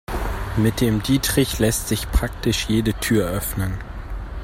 Mit 0.57 0.81
dem 0.81 1.03
Dietrich 1.03 1.59
lässt 1.59 1.87
sich 1.87 2.09
praktisch 2.09 2.65
jede 2.67 2.95
Tür 2.95 3.29
öffnen. 3.29 3.77